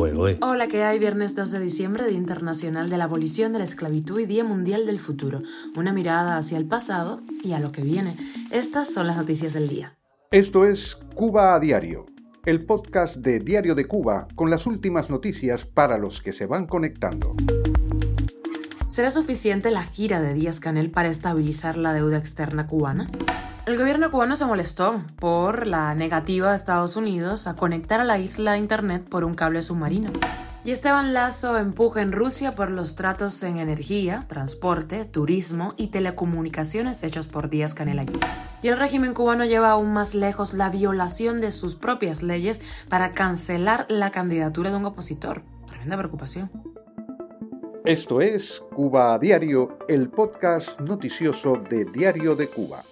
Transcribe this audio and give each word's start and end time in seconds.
Hola, 0.00 0.68
¿qué 0.68 0.84
hay? 0.84 1.00
Viernes 1.00 1.34
2 1.34 1.50
de 1.50 1.58
diciembre, 1.58 2.06
Día 2.06 2.16
Internacional 2.16 2.88
de 2.88 2.98
la 2.98 3.04
Abolición 3.04 3.52
de 3.52 3.58
la 3.58 3.64
Esclavitud 3.64 4.20
y 4.20 4.26
Día 4.26 4.44
Mundial 4.44 4.86
del 4.86 5.00
Futuro. 5.00 5.42
Una 5.76 5.92
mirada 5.92 6.36
hacia 6.36 6.56
el 6.56 6.66
pasado 6.66 7.20
y 7.42 7.50
a 7.50 7.58
lo 7.58 7.72
que 7.72 7.82
viene. 7.82 8.16
Estas 8.52 8.94
son 8.94 9.08
las 9.08 9.16
noticias 9.16 9.54
del 9.54 9.68
día. 9.68 9.98
Esto 10.30 10.64
es 10.64 10.96
Cuba 11.16 11.56
a 11.56 11.58
Diario, 11.58 12.06
el 12.44 12.64
podcast 12.64 13.16
de 13.16 13.40
Diario 13.40 13.74
de 13.74 13.86
Cuba 13.86 14.28
con 14.36 14.50
las 14.50 14.68
últimas 14.68 15.10
noticias 15.10 15.64
para 15.64 15.98
los 15.98 16.22
que 16.22 16.32
se 16.32 16.46
van 16.46 16.68
conectando. 16.68 17.34
¿Será 18.88 19.10
suficiente 19.10 19.72
la 19.72 19.82
gira 19.82 20.20
de 20.20 20.32
Díaz 20.32 20.60
Canel 20.60 20.92
para 20.92 21.08
estabilizar 21.08 21.76
la 21.76 21.92
deuda 21.92 22.18
externa 22.18 22.68
cubana? 22.68 23.08
El 23.68 23.76
gobierno 23.76 24.10
cubano 24.10 24.34
se 24.34 24.46
molestó 24.46 25.02
por 25.20 25.66
la 25.66 25.94
negativa 25.94 26.48
de 26.48 26.56
Estados 26.56 26.96
Unidos 26.96 27.46
a 27.46 27.54
conectar 27.54 28.00
a 28.00 28.04
la 28.04 28.18
isla 28.18 28.52
a 28.52 28.56
Internet 28.56 29.06
por 29.06 29.24
un 29.24 29.34
cable 29.34 29.60
submarino. 29.60 30.08
Y 30.64 30.70
Esteban 30.70 31.12
Lazo 31.12 31.58
empuja 31.58 32.00
en 32.00 32.12
Rusia 32.12 32.54
por 32.54 32.70
los 32.70 32.96
tratos 32.96 33.42
en 33.42 33.58
energía, 33.58 34.24
transporte, 34.26 35.04
turismo 35.04 35.74
y 35.76 35.88
telecomunicaciones 35.88 37.02
hechos 37.02 37.26
por 37.26 37.50
Díaz 37.50 37.74
Canel. 37.74 38.06
Y 38.62 38.68
el 38.68 38.78
régimen 38.78 39.12
cubano 39.12 39.44
lleva 39.44 39.72
aún 39.72 39.92
más 39.92 40.14
lejos 40.14 40.54
la 40.54 40.70
violación 40.70 41.42
de 41.42 41.50
sus 41.50 41.74
propias 41.74 42.22
leyes 42.22 42.62
para 42.88 43.12
cancelar 43.12 43.84
la 43.90 44.10
candidatura 44.12 44.70
de 44.70 44.78
un 44.78 44.86
opositor. 44.86 45.42
Tremenda 45.66 45.98
preocupación. 45.98 46.50
Esto 47.84 48.22
es 48.22 48.62
Cuba 48.74 49.18
Diario, 49.18 49.76
el 49.88 50.08
podcast 50.08 50.80
noticioso 50.80 51.62
de 51.68 51.84
Diario 51.84 52.34
de 52.34 52.48
Cuba. 52.48 52.82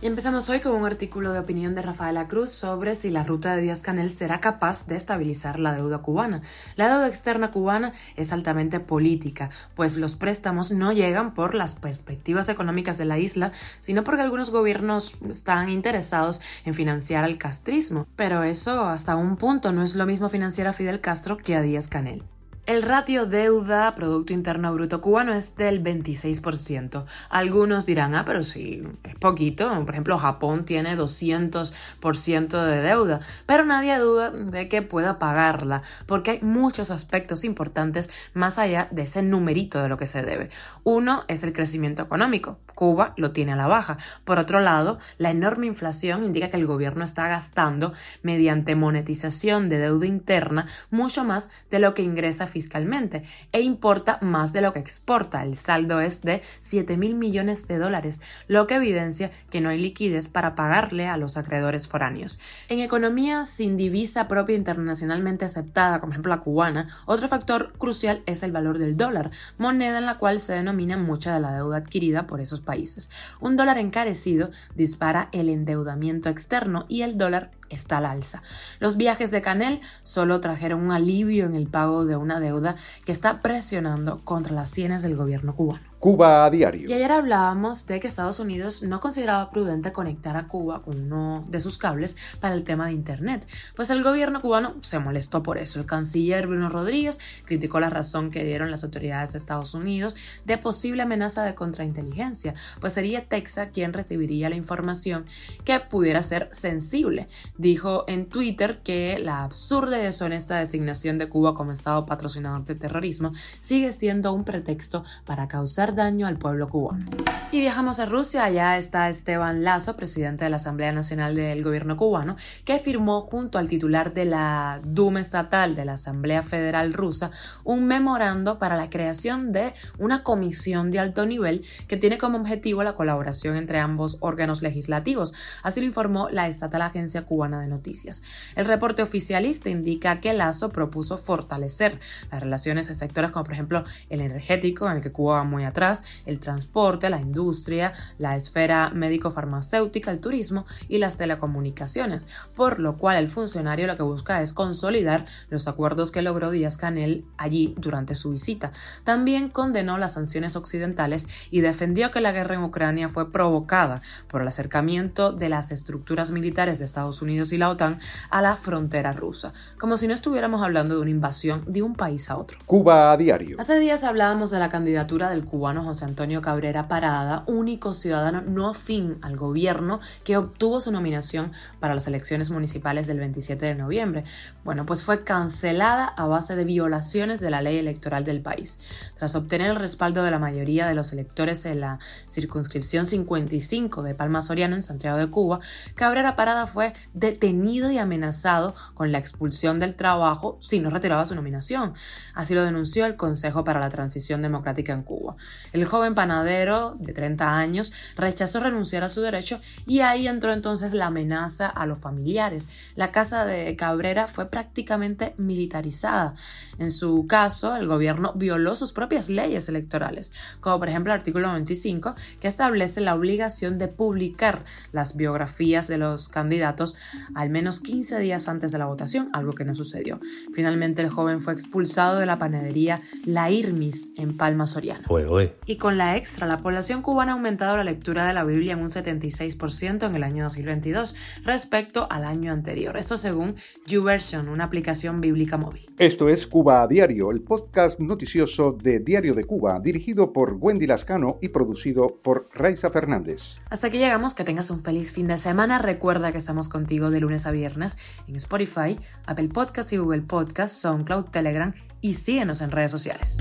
Y 0.00 0.06
empezamos 0.06 0.48
hoy 0.48 0.60
con 0.60 0.76
un 0.76 0.86
artículo 0.86 1.32
de 1.32 1.40
opinión 1.40 1.74
de 1.74 1.82
Rafaela 1.82 2.28
Cruz 2.28 2.50
sobre 2.50 2.94
si 2.94 3.10
la 3.10 3.24
ruta 3.24 3.56
de 3.56 3.62
Díaz 3.62 3.82
Canel 3.82 4.10
será 4.10 4.38
capaz 4.38 4.86
de 4.86 4.94
estabilizar 4.94 5.58
la 5.58 5.74
deuda 5.74 5.98
cubana. 5.98 6.40
La 6.76 6.88
deuda 6.88 7.08
externa 7.08 7.50
cubana 7.50 7.92
es 8.14 8.32
altamente 8.32 8.78
política, 8.78 9.50
pues 9.74 9.96
los 9.96 10.14
préstamos 10.14 10.70
no 10.70 10.92
llegan 10.92 11.34
por 11.34 11.56
las 11.56 11.74
perspectivas 11.74 12.48
económicas 12.48 12.96
de 12.96 13.06
la 13.06 13.18
isla, 13.18 13.50
sino 13.80 14.04
porque 14.04 14.22
algunos 14.22 14.50
gobiernos 14.50 15.14
están 15.28 15.68
interesados 15.68 16.40
en 16.64 16.74
financiar 16.74 17.24
al 17.24 17.36
castrismo. 17.36 18.06
Pero 18.14 18.44
eso 18.44 18.84
hasta 18.84 19.16
un 19.16 19.36
punto 19.36 19.72
no 19.72 19.82
es 19.82 19.96
lo 19.96 20.06
mismo 20.06 20.28
financiar 20.28 20.68
a 20.68 20.74
Fidel 20.74 21.00
Castro 21.00 21.38
que 21.38 21.56
a 21.56 21.62
Díaz 21.62 21.88
Canel. 21.88 22.22
El 22.68 22.82
ratio 22.82 23.24
deuda 23.24 23.94
Producto 23.94 24.34
Interno 24.34 24.74
Bruto 24.74 25.00
cubano 25.00 25.32
es 25.32 25.56
del 25.56 25.82
26%. 25.82 27.06
Algunos 27.30 27.86
dirán, 27.86 28.14
ah, 28.14 28.26
pero 28.26 28.44
sí, 28.44 28.82
es 29.04 29.14
poquito. 29.14 29.70
Por 29.70 29.94
ejemplo, 29.94 30.18
Japón 30.18 30.66
tiene 30.66 30.94
200% 30.94 32.62
de 32.66 32.82
deuda, 32.82 33.20
pero 33.46 33.64
nadie 33.64 33.96
duda 33.96 34.30
de 34.30 34.68
que 34.68 34.82
pueda 34.82 35.18
pagarla, 35.18 35.80
porque 36.04 36.32
hay 36.32 36.40
muchos 36.42 36.90
aspectos 36.90 37.42
importantes 37.42 38.10
más 38.34 38.58
allá 38.58 38.88
de 38.90 39.00
ese 39.00 39.22
numerito 39.22 39.82
de 39.82 39.88
lo 39.88 39.96
que 39.96 40.06
se 40.06 40.22
debe. 40.22 40.50
Uno 40.84 41.24
es 41.26 41.44
el 41.44 41.54
crecimiento 41.54 42.02
económico. 42.02 42.58
Cuba 42.74 43.14
lo 43.16 43.32
tiene 43.32 43.52
a 43.52 43.56
la 43.56 43.66
baja. 43.66 43.96
Por 44.24 44.38
otro 44.38 44.60
lado, 44.60 44.98
la 45.16 45.30
enorme 45.30 45.66
inflación 45.66 46.22
indica 46.22 46.50
que 46.50 46.58
el 46.58 46.66
gobierno 46.66 47.02
está 47.02 47.28
gastando 47.28 47.94
mediante 48.22 48.74
monetización 48.74 49.70
de 49.70 49.78
deuda 49.78 50.04
interna 50.04 50.66
mucho 50.90 51.24
más 51.24 51.48
de 51.70 51.78
lo 51.78 51.94
que 51.94 52.02
ingresa 52.02 52.46
fiscalmente 52.58 53.22
e 53.52 53.60
importa 53.60 54.18
más 54.20 54.52
de 54.52 54.62
lo 54.62 54.72
que 54.72 54.80
exporta. 54.80 55.44
El 55.44 55.54
saldo 55.54 56.00
es 56.00 56.22
de 56.22 56.42
7 56.58 56.96
mil 56.96 57.14
millones 57.14 57.68
de 57.68 57.78
dólares, 57.78 58.20
lo 58.48 58.66
que 58.66 58.74
evidencia 58.74 59.30
que 59.50 59.60
no 59.60 59.68
hay 59.68 59.78
liquidez 59.78 60.28
para 60.28 60.56
pagarle 60.56 61.06
a 61.06 61.16
los 61.16 61.36
acreedores 61.36 61.86
foráneos. 61.86 62.40
En 62.68 62.80
economías 62.80 63.48
sin 63.48 63.76
divisa 63.76 64.26
propia 64.26 64.56
internacionalmente 64.56 65.44
aceptada, 65.44 66.00
como 66.00 66.12
ejemplo 66.12 66.34
la 66.34 66.40
cubana, 66.40 66.88
otro 67.06 67.28
factor 67.28 67.72
crucial 67.78 68.22
es 68.26 68.42
el 68.42 68.50
valor 68.50 68.78
del 68.78 68.96
dólar, 68.96 69.30
moneda 69.56 69.98
en 69.98 70.06
la 70.06 70.16
cual 70.16 70.40
se 70.40 70.54
denomina 70.54 70.96
mucha 70.96 71.32
de 71.32 71.40
la 71.40 71.54
deuda 71.54 71.76
adquirida 71.76 72.26
por 72.26 72.40
esos 72.40 72.60
países. 72.60 73.08
Un 73.40 73.56
dólar 73.56 73.78
encarecido 73.78 74.50
dispara 74.74 75.28
el 75.30 75.48
endeudamiento 75.48 76.28
externo 76.28 76.86
y 76.88 77.02
el 77.02 77.18
dólar 77.18 77.52
está 77.70 77.98
al 77.98 78.06
alza. 78.06 78.42
Los 78.80 78.96
viajes 78.96 79.30
de 79.30 79.42
Canel 79.42 79.80
solo 80.02 80.40
trajeron 80.40 80.80
un 80.80 80.92
alivio 80.92 81.46
en 81.46 81.54
el 81.54 81.66
pago 81.66 82.04
de 82.04 82.16
una 82.16 82.40
deuda 82.40 82.76
que 83.04 83.12
está 83.12 83.40
presionando 83.40 84.20
contra 84.24 84.54
las 84.54 84.70
sienes 84.70 85.02
del 85.02 85.16
gobierno 85.16 85.54
cubano. 85.54 85.87
Cuba 86.00 86.44
a 86.44 86.50
diario. 86.50 86.88
Y 86.88 86.92
ayer 86.92 87.10
hablábamos 87.10 87.86
de 87.86 87.98
que 87.98 88.06
Estados 88.06 88.38
Unidos 88.38 88.84
no 88.84 89.00
consideraba 89.00 89.50
prudente 89.50 89.92
conectar 89.92 90.36
a 90.36 90.46
Cuba 90.46 90.80
con 90.80 91.00
uno 91.00 91.44
de 91.48 91.58
sus 91.58 91.76
cables 91.76 92.16
para 92.38 92.54
el 92.54 92.62
tema 92.62 92.86
de 92.86 92.92
Internet, 92.92 93.48
pues 93.74 93.90
el 93.90 94.04
gobierno 94.04 94.40
cubano 94.40 94.76
se 94.80 95.00
molestó 95.00 95.42
por 95.42 95.58
eso. 95.58 95.80
El 95.80 95.86
canciller 95.86 96.46
Bruno 96.46 96.68
Rodríguez 96.68 97.18
criticó 97.44 97.80
la 97.80 97.90
razón 97.90 98.30
que 98.30 98.44
dieron 98.44 98.70
las 98.70 98.84
autoridades 98.84 99.32
de 99.32 99.38
Estados 99.38 99.74
Unidos 99.74 100.14
de 100.44 100.56
posible 100.56 101.02
amenaza 101.02 101.42
de 101.42 101.56
contrainteligencia, 101.56 102.54
pues 102.80 102.92
sería 102.92 103.24
Texas 103.24 103.70
quien 103.72 103.92
recibiría 103.92 104.48
la 104.48 104.56
información 104.56 105.24
que 105.64 105.80
pudiera 105.80 106.22
ser 106.22 106.48
sensible. 106.52 107.26
Dijo 107.56 108.04
en 108.06 108.28
Twitter 108.28 108.78
que 108.84 109.18
la 109.18 109.42
absurda 109.42 109.98
y 109.98 110.02
deshonesta 110.02 110.58
designación 110.58 111.18
de 111.18 111.28
Cuba 111.28 111.54
como 111.54 111.72
Estado 111.72 112.06
patrocinador 112.06 112.64
del 112.64 112.78
terrorismo 112.78 113.32
sigue 113.58 113.90
siendo 113.90 114.32
un 114.32 114.44
pretexto 114.44 115.04
para 115.24 115.48
causar 115.48 115.87
daño 115.94 116.26
al 116.26 116.38
pueblo 116.38 116.68
cubano. 116.68 117.04
Y 117.50 117.60
viajamos 117.60 117.98
a 117.98 118.04
Rusia, 118.04 118.44
allá 118.44 118.76
está 118.76 119.08
Esteban 119.08 119.64
Lazo, 119.64 119.96
presidente 119.96 120.44
de 120.44 120.50
la 120.50 120.56
Asamblea 120.56 120.92
Nacional 120.92 121.34
del 121.34 121.64
Gobierno 121.64 121.96
cubano, 121.96 122.36
que 122.66 122.78
firmó 122.78 123.22
junto 123.22 123.56
al 123.58 123.68
titular 123.68 124.12
de 124.12 124.26
la 124.26 124.80
Duma 124.84 125.20
Estatal 125.20 125.74
de 125.74 125.86
la 125.86 125.94
Asamblea 125.94 126.42
Federal 126.42 126.92
Rusa 126.92 127.30
un 127.64 127.86
memorando 127.86 128.58
para 128.58 128.76
la 128.76 128.90
creación 128.90 129.52
de 129.52 129.72
una 129.98 130.22
comisión 130.22 130.90
de 130.90 130.98
alto 130.98 131.24
nivel 131.24 131.64
que 131.86 131.96
tiene 131.96 132.18
como 132.18 132.36
objetivo 132.38 132.82
la 132.82 132.92
colaboración 132.92 133.56
entre 133.56 133.78
ambos 133.78 134.18
órganos 134.20 134.60
legislativos, 134.60 135.32
así 135.62 135.80
lo 135.80 135.86
informó 135.86 136.28
la 136.30 136.48
estatal 136.48 136.82
Agencia 136.82 137.24
Cubana 137.24 137.62
de 137.62 137.68
Noticias. 137.68 138.22
El 138.56 138.66
reporte 138.66 139.00
oficialista 139.02 139.70
indica 139.70 140.20
que 140.20 140.34
Lazo 140.34 140.68
propuso 140.68 141.16
fortalecer 141.16 141.98
las 142.30 142.42
relaciones 142.42 142.90
en 142.90 142.94
sectores 142.94 143.30
como 143.30 143.44
por 143.44 143.54
ejemplo 143.54 143.84
el 144.10 144.20
energético, 144.20 144.86
en 144.90 144.98
el 144.98 145.02
que 145.02 145.12
Cuba 145.12 145.36
va 145.36 145.44
muy 145.44 145.64
atrás, 145.64 145.77
el 146.26 146.40
transporte, 146.40 147.10
la 147.10 147.20
industria, 147.20 147.92
la 148.18 148.36
esfera 148.36 148.90
médico-farmacéutica, 148.90 150.10
el 150.10 150.20
turismo 150.20 150.66
y 150.88 150.98
las 150.98 151.16
telecomunicaciones, 151.16 152.26
por 152.54 152.80
lo 152.80 152.96
cual 152.96 153.16
el 153.16 153.28
funcionario 153.28 153.86
lo 153.86 153.96
que 153.96 154.02
busca 154.02 154.42
es 154.42 154.52
consolidar 154.52 155.24
los 155.50 155.68
acuerdos 155.68 156.10
que 156.10 156.22
logró 156.22 156.50
Díaz 156.50 156.76
Canel 156.76 157.24
allí 157.36 157.74
durante 157.78 158.14
su 158.14 158.30
visita. 158.30 158.72
También 159.04 159.48
condenó 159.48 159.98
las 159.98 160.14
sanciones 160.14 160.56
occidentales 160.56 161.28
y 161.50 161.60
defendió 161.60 162.10
que 162.10 162.20
la 162.20 162.32
guerra 162.32 162.56
en 162.56 162.62
Ucrania 162.62 163.08
fue 163.08 163.30
provocada 163.30 164.02
por 164.26 164.42
el 164.42 164.48
acercamiento 164.48 165.32
de 165.32 165.48
las 165.48 165.70
estructuras 165.70 166.30
militares 166.30 166.78
de 166.78 166.84
Estados 166.84 167.22
Unidos 167.22 167.52
y 167.52 167.58
la 167.58 167.68
OTAN 167.68 167.98
a 168.30 168.42
la 168.42 168.56
frontera 168.56 169.12
rusa, 169.12 169.52
como 169.78 169.96
si 169.96 170.08
no 170.08 170.14
estuviéramos 170.14 170.62
hablando 170.62 170.96
de 170.96 171.00
una 171.02 171.10
invasión 171.10 171.62
de 171.66 171.82
un 171.82 171.94
país 171.94 172.30
a 172.30 172.36
otro. 172.36 172.58
Cuba 172.66 173.12
a 173.12 173.16
diario. 173.16 173.56
Hace 173.60 173.78
días 173.78 174.04
hablábamos 174.04 174.50
de 174.50 174.58
la 174.58 174.68
candidatura 174.68 175.30
del 175.30 175.44
cubano 175.44 175.67
José 175.76 176.06
Antonio 176.06 176.40
Cabrera 176.40 176.88
Parada, 176.88 177.44
único 177.46 177.92
ciudadano 177.92 178.40
no 178.40 178.70
afín 178.70 179.16
al 179.20 179.36
gobierno 179.36 180.00
que 180.24 180.38
obtuvo 180.38 180.80
su 180.80 180.90
nominación 180.90 181.52
para 181.78 181.94
las 181.94 182.06
elecciones 182.06 182.50
municipales 182.50 183.06
del 183.06 183.18
27 183.18 183.66
de 183.66 183.74
noviembre. 183.74 184.24
Bueno, 184.64 184.86
pues 184.86 185.02
fue 185.02 185.24
cancelada 185.24 186.06
a 186.06 186.26
base 186.26 186.56
de 186.56 186.64
violaciones 186.64 187.40
de 187.40 187.50
la 187.50 187.60
ley 187.60 187.76
electoral 187.76 188.24
del 188.24 188.40
país. 188.40 188.78
Tras 189.18 189.34
obtener 189.36 189.70
el 189.70 189.76
respaldo 189.76 190.22
de 190.22 190.30
la 190.30 190.38
mayoría 190.38 190.88
de 190.88 190.94
los 190.94 191.12
electores 191.12 191.66
en 191.66 191.80
la 191.80 191.98
circunscripción 192.28 193.04
55 193.04 194.02
de 194.02 194.14
Palma 194.14 194.40
Soriano 194.40 194.74
en 194.74 194.82
Santiago 194.82 195.18
de 195.18 195.28
Cuba, 195.28 195.60
Cabrera 195.94 196.34
Parada 196.34 196.66
fue 196.66 196.94
detenido 197.12 197.90
y 197.90 197.98
amenazado 197.98 198.74
con 198.94 199.12
la 199.12 199.18
expulsión 199.18 199.80
del 199.80 199.94
trabajo 199.94 200.56
si 200.60 200.80
no 200.80 200.88
retiraba 200.88 201.26
su 201.26 201.34
nominación. 201.34 201.92
Así 202.34 202.54
lo 202.54 202.64
denunció 202.64 203.04
el 203.04 203.16
Consejo 203.16 203.64
para 203.64 203.80
la 203.80 203.90
Transición 203.90 204.40
Democrática 204.40 204.92
en 204.92 205.02
Cuba. 205.02 205.36
El 205.72 205.84
joven 205.84 206.14
panadero 206.14 206.94
de 206.98 207.12
30 207.12 207.56
años 207.56 207.92
rechazó 208.16 208.60
renunciar 208.60 209.04
a 209.04 209.08
su 209.08 209.20
derecho 209.20 209.60
y 209.86 210.00
ahí 210.00 210.26
entró 210.26 210.52
entonces 210.52 210.94
la 210.94 211.06
amenaza 211.06 211.66
a 211.68 211.86
los 211.86 211.98
familiares. 211.98 212.68
La 212.94 213.10
casa 213.12 213.44
de 213.44 213.76
Cabrera 213.76 214.28
fue 214.28 214.46
prácticamente 214.46 215.34
militarizada. 215.36 216.34
En 216.78 216.92
su 216.92 217.26
caso, 217.26 217.76
el 217.76 217.86
gobierno 217.86 218.32
violó 218.34 218.74
sus 218.74 218.92
propias 218.92 219.28
leyes 219.28 219.68
electorales, 219.68 220.32
como 220.60 220.78
por 220.78 220.88
ejemplo 220.88 221.12
el 221.12 221.18
artículo 221.18 221.48
95, 221.48 222.14
que 222.40 222.48
establece 222.48 223.00
la 223.00 223.14
obligación 223.14 223.78
de 223.78 223.88
publicar 223.88 224.64
las 224.92 225.16
biografías 225.16 225.88
de 225.88 225.98
los 225.98 226.28
candidatos 226.28 226.96
al 227.34 227.50
menos 227.50 227.80
15 227.80 228.18
días 228.18 228.48
antes 228.48 228.72
de 228.72 228.78
la 228.78 228.86
votación, 228.86 229.28
algo 229.32 229.52
que 229.52 229.64
no 229.64 229.74
sucedió. 229.74 230.20
Finalmente, 230.52 231.02
el 231.02 231.10
joven 231.10 231.40
fue 231.40 231.52
expulsado 231.52 232.18
de 232.18 232.26
la 232.26 232.38
panadería 232.38 233.00
La 233.24 233.50
Irmis 233.50 234.12
en 234.16 234.36
Palma 234.36 234.66
Soriano. 234.66 235.04
Hoy. 235.48 235.58
Y 235.66 235.76
con 235.76 235.98
la 235.98 236.16
extra, 236.16 236.46
la 236.46 236.62
población 236.62 237.02
cubana 237.02 237.32
ha 237.32 237.34
aumentado 237.34 237.76
la 237.76 237.84
lectura 237.84 238.26
de 238.26 238.32
la 238.32 238.44
Biblia 238.44 238.72
en 238.72 238.80
un 238.80 238.88
76% 238.88 240.06
en 240.06 240.14
el 240.14 240.22
año 240.22 240.44
2022 240.44 241.14
respecto 241.44 242.06
al 242.10 242.24
año 242.24 242.52
anterior. 242.52 242.96
Esto 242.96 243.16
según 243.16 243.56
YouVersion, 243.86 244.48
una 244.48 244.64
aplicación 244.64 245.20
bíblica 245.20 245.56
móvil. 245.56 245.86
Esto 245.98 246.28
es 246.28 246.46
Cuba 246.46 246.82
a 246.82 246.86
Diario, 246.86 247.30
el 247.30 247.42
podcast 247.42 247.98
noticioso 248.00 248.72
de 248.72 249.00
Diario 249.00 249.34
de 249.34 249.44
Cuba, 249.44 249.80
dirigido 249.80 250.32
por 250.32 250.54
Wendy 250.54 250.86
Lascano 250.86 251.38
y 251.40 251.48
producido 251.48 252.18
por 252.22 252.48
Raiza 252.52 252.90
Fernández. 252.90 253.58
Hasta 253.70 253.88
aquí 253.88 253.98
llegamos, 253.98 254.34
que 254.34 254.44
tengas 254.44 254.70
un 254.70 254.80
feliz 254.80 255.12
fin 255.12 255.28
de 255.28 255.38
semana. 255.38 255.78
Recuerda 255.78 256.32
que 256.32 256.38
estamos 256.38 256.68
contigo 256.68 257.10
de 257.10 257.20
lunes 257.20 257.46
a 257.46 257.50
viernes 257.50 257.96
en 258.26 258.36
Spotify, 258.36 258.98
Apple 259.26 259.48
Podcasts 259.48 259.92
y 259.92 259.98
Google 259.98 260.22
Podcasts, 260.22 260.78
SoundCloud, 260.78 261.26
Telegram 261.26 261.72
y 262.00 262.14
síguenos 262.14 262.60
en 262.60 262.70
redes 262.70 262.90
sociales. 262.90 263.38